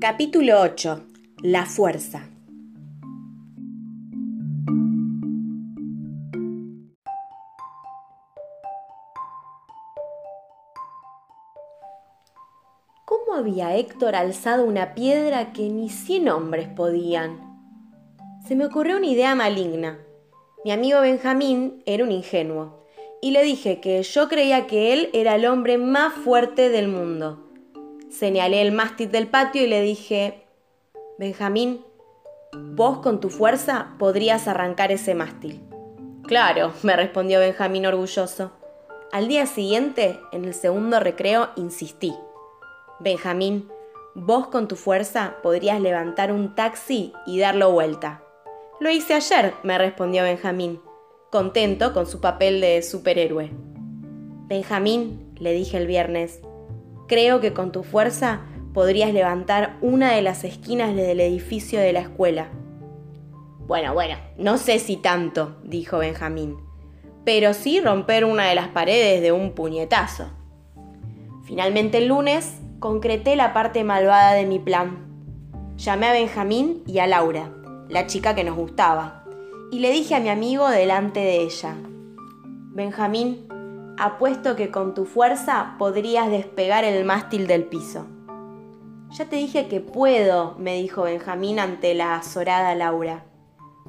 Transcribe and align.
Capítulo 0.00 0.60
8. 0.60 1.02
La 1.42 1.64
fuerza. 1.64 2.28
¿Cómo 13.06 13.34
había 13.34 13.76
Héctor 13.76 14.14
alzado 14.14 14.66
una 14.66 14.94
piedra 14.94 15.54
que 15.54 15.70
ni 15.70 15.88
cien 15.88 16.28
hombres 16.28 16.68
podían? 16.68 17.38
Se 18.46 18.56
me 18.56 18.66
ocurrió 18.66 18.98
una 18.98 19.06
idea 19.06 19.34
maligna. 19.34 19.98
Mi 20.66 20.72
amigo 20.72 21.00
Benjamín 21.00 21.82
era 21.86 22.04
un 22.04 22.12
ingenuo, 22.12 22.83
y 23.24 23.30
le 23.30 23.42
dije 23.42 23.80
que 23.80 24.02
yo 24.02 24.28
creía 24.28 24.66
que 24.66 24.92
él 24.92 25.08
era 25.14 25.34
el 25.36 25.46
hombre 25.46 25.78
más 25.78 26.12
fuerte 26.12 26.68
del 26.68 26.88
mundo 26.88 27.44
Señalé 28.14 28.62
el 28.62 28.70
mástil 28.70 29.10
del 29.10 29.26
patio 29.26 29.64
y 29.64 29.66
le 29.66 29.80
dije, 29.82 30.44
Benjamín, 31.18 31.84
vos 32.52 32.98
con 32.98 33.18
tu 33.18 33.28
fuerza 33.28 33.88
podrías 33.98 34.46
arrancar 34.46 34.92
ese 34.92 35.16
mástil. 35.16 35.60
Claro, 36.22 36.72
me 36.84 36.94
respondió 36.94 37.40
Benjamín 37.40 37.86
orgulloso. 37.86 38.52
Al 39.10 39.26
día 39.26 39.46
siguiente, 39.46 40.20
en 40.30 40.44
el 40.44 40.54
segundo 40.54 41.00
recreo, 41.00 41.48
insistí. 41.56 42.14
Benjamín, 43.00 43.68
vos 44.14 44.46
con 44.46 44.68
tu 44.68 44.76
fuerza 44.76 45.34
podrías 45.42 45.80
levantar 45.80 46.30
un 46.30 46.54
taxi 46.54 47.12
y 47.26 47.40
darlo 47.40 47.72
vuelta. 47.72 48.22
Lo 48.78 48.90
hice 48.90 49.14
ayer, 49.14 49.54
me 49.64 49.76
respondió 49.76 50.22
Benjamín, 50.22 50.80
contento 51.34 51.92
con 51.92 52.06
su 52.06 52.20
papel 52.20 52.60
de 52.60 52.80
superhéroe. 52.80 53.50
Benjamín, 54.46 55.34
le 55.40 55.52
dije 55.52 55.76
el 55.76 55.88
viernes, 55.88 56.38
Creo 57.08 57.40
que 57.40 57.52
con 57.52 57.72
tu 57.72 57.82
fuerza 57.82 58.42
podrías 58.72 59.12
levantar 59.12 59.76
una 59.80 60.12
de 60.12 60.22
las 60.22 60.44
esquinas 60.44 60.94
del 60.94 61.18
edificio 61.18 61.80
de 61.80 61.92
la 61.92 61.98
escuela. 61.98 62.50
Bueno, 63.66 63.94
bueno, 63.94 64.14
no 64.38 64.58
sé 64.58 64.78
si 64.78 64.96
tanto, 64.96 65.56
dijo 65.64 65.98
Benjamín, 65.98 66.56
pero 67.24 67.52
sí 67.52 67.80
romper 67.80 68.24
una 68.24 68.46
de 68.46 68.54
las 68.54 68.68
paredes 68.68 69.20
de 69.20 69.32
un 69.32 69.56
puñetazo. 69.56 70.30
Finalmente 71.42 71.98
el 71.98 72.06
lunes 72.06 72.60
concreté 72.78 73.34
la 73.34 73.52
parte 73.52 73.82
malvada 73.82 74.34
de 74.34 74.46
mi 74.46 74.60
plan. 74.60 75.04
Llamé 75.78 76.06
a 76.06 76.12
Benjamín 76.12 76.84
y 76.86 77.00
a 77.00 77.08
Laura, 77.08 77.50
la 77.88 78.06
chica 78.06 78.36
que 78.36 78.44
nos 78.44 78.54
gustaba, 78.54 79.23
y 79.74 79.80
le 79.80 79.90
dije 79.90 80.14
a 80.14 80.20
mi 80.20 80.28
amigo 80.28 80.68
delante 80.68 81.18
de 81.18 81.42
ella, 81.42 81.74
Benjamín, 82.74 83.48
apuesto 83.98 84.54
que 84.54 84.70
con 84.70 84.94
tu 84.94 85.04
fuerza 85.04 85.74
podrías 85.80 86.30
despegar 86.30 86.84
el 86.84 87.04
mástil 87.04 87.48
del 87.48 87.64
piso. 87.64 88.06
Ya 89.10 89.24
te 89.24 89.34
dije 89.34 89.66
que 89.66 89.80
puedo, 89.80 90.54
me 90.58 90.76
dijo 90.76 91.02
Benjamín 91.02 91.58
ante 91.58 91.92
la 91.94 92.14
azorada 92.14 92.76
Laura. 92.76 93.24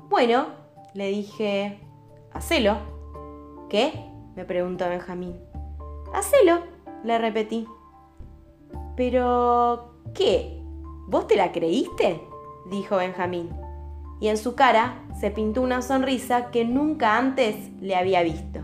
Bueno, 0.09 0.47
le 0.95 1.09
dije, 1.09 1.79
hacelo. 2.33 2.77
¿Qué? 3.69 3.93
me 4.35 4.43
preguntó 4.43 4.89
Benjamín. 4.89 5.39
Hacelo, 6.15 6.61
le 7.03 7.19
repetí. 7.19 7.67
Pero, 8.97 9.93
¿qué? 10.15 10.63
¿Vos 11.07 11.27
te 11.27 11.35
la 11.35 11.51
creíste? 11.51 12.23
dijo 12.71 12.95
Benjamín. 12.95 13.64
Y 14.19 14.27
en 14.27 14.37
su 14.37 14.55
cara 14.55 15.03
se 15.19 15.31
pintó 15.31 15.61
una 15.61 15.81
sonrisa 15.81 16.51
que 16.51 16.65
nunca 16.65 17.17
antes 17.17 17.71
le 17.81 17.95
había 17.95 18.23
visto. 18.23 18.61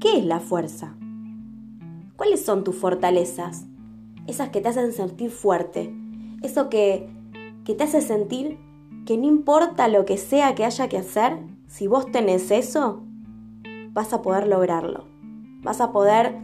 ¿Qué 0.00 0.18
es 0.18 0.24
la 0.26 0.40
fuerza? 0.40 0.94
¿Cuáles 2.16 2.44
son 2.44 2.62
tus 2.62 2.76
fortalezas? 2.76 3.66
Esas 4.26 4.50
que 4.50 4.60
te 4.60 4.68
hacen 4.68 4.92
sentir 4.92 5.30
fuerte. 5.30 5.94
Eso 6.42 6.68
que, 6.68 7.08
que 7.64 7.74
te 7.74 7.84
hace 7.84 8.00
sentir 8.00 8.58
que 9.06 9.16
no 9.16 9.26
importa 9.26 9.88
lo 9.88 10.04
que 10.04 10.18
sea 10.18 10.54
que 10.54 10.64
haya 10.64 10.88
que 10.88 10.98
hacer, 10.98 11.38
si 11.66 11.86
vos 11.86 12.10
tenés 12.10 12.50
eso, 12.50 13.02
vas 13.92 14.12
a 14.12 14.22
poder 14.22 14.46
lograrlo. 14.46 15.13
Vas 15.64 15.80
a 15.80 15.90
poder 15.90 16.36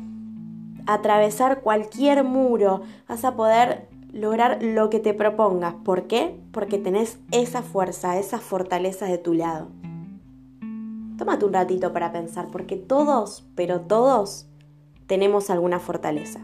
atravesar 0.86 1.60
cualquier 1.60 2.24
muro, 2.24 2.82
vas 3.08 3.24
a 3.24 3.36
poder 3.36 3.88
lograr 4.12 4.62
lo 4.62 4.90
que 4.90 4.98
te 4.98 5.14
propongas. 5.14 5.74
¿Por 5.84 6.08
qué? 6.08 6.40
Porque 6.52 6.78
tenés 6.78 7.18
esa 7.30 7.62
fuerza, 7.62 8.18
esa 8.18 8.38
fortaleza 8.38 9.06
de 9.06 9.18
tu 9.18 9.34
lado. 9.34 9.68
Tómate 11.18 11.44
un 11.44 11.52
ratito 11.52 11.92
para 11.92 12.12
pensar, 12.12 12.48
porque 12.48 12.76
todos, 12.76 13.46
pero 13.54 13.82
todos, 13.82 14.48
tenemos 15.06 15.50
alguna 15.50 15.78
fortaleza. 15.78 16.40